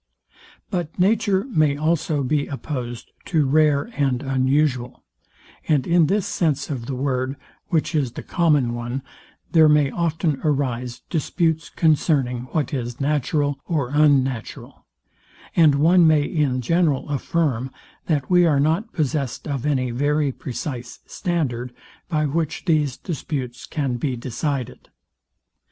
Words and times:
But 0.71 0.97
nature 0.97 1.43
may 1.43 1.77
also 1.77 2.23
be 2.23 2.47
opposed 2.47 3.11
to 3.25 3.45
rare 3.45 3.83
and 3.95 4.23
unusual; 4.23 5.03
and 5.67 5.85
in 5.85 6.07
this 6.07 6.25
sense 6.25 6.71
of 6.71 6.87
the 6.87 6.95
word, 6.95 7.35
which 7.67 7.93
is 7.93 8.13
the 8.13 8.23
common 8.23 8.73
one, 8.73 9.03
there 9.51 9.69
may 9.69 9.91
often 9.91 10.41
arise 10.43 11.03
disputes 11.11 11.69
concerning 11.69 12.45
what 12.45 12.73
is 12.73 12.99
natural 12.99 13.59
or 13.67 13.89
unnatural; 13.91 14.87
and 15.55 15.75
one 15.75 16.07
may 16.07 16.23
in 16.23 16.61
general 16.61 17.07
affirm, 17.09 17.69
that 18.07 18.27
we 18.27 18.43
are 18.43 18.59
not 18.59 18.91
possessed 18.93 19.47
of 19.47 19.67
any 19.67 19.91
very 19.91 20.31
precise 20.31 21.01
standard, 21.05 21.75
by 22.09 22.25
which 22.25 22.65
these 22.65 22.97
disputes 22.97 23.67
can 23.67 23.97
be 23.97 24.15
decided. 24.15 24.89